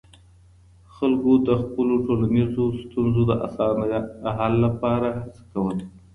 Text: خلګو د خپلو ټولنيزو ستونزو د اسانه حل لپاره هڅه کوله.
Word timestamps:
خلګو 0.95 1.33
د 1.47 1.49
خپلو 1.61 1.95
ټولنيزو 2.07 2.65
ستونزو 2.81 3.21
د 3.27 3.31
اسانه 3.47 3.97
حل 4.37 4.53
لپاره 4.65 5.07
هڅه 5.17 5.41
کوله. 5.51 5.85